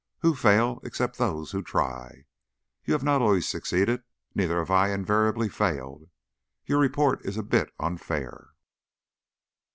Who 0.21 0.33
fail, 0.33 0.79
except 0.83 1.19
those 1.19 1.51
who 1.51 1.61
try? 1.61 2.25
You 2.85 2.93
have 2.93 3.03
not 3.03 3.21
always 3.21 3.47
succeeded; 3.47 4.01
neither 4.33 4.57
have 4.57 4.71
I 4.71 4.89
invariably 4.89 5.47
failed. 5.47 6.09
Your 6.65 6.79
report 6.79 7.23
is 7.23 7.37
a 7.37 7.43
bit 7.43 7.71
unfair." 7.79 8.53